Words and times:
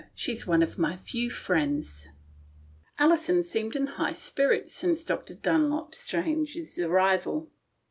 She's 0.15 0.47
one 0.47 0.63
of 0.63 0.79
my 0.79 0.95
few 0.97 1.29
friends." 1.29 2.07
Alison 2.97 3.43
seemed 3.43 3.75
in 3.75 3.85
high 3.85 4.13
spirits 4.13 4.73
since 4.73 5.03
Dr. 5.03 5.35
Dunlop 5.35 5.93
Strange's 5.93 6.79
arrival. 6.79 7.51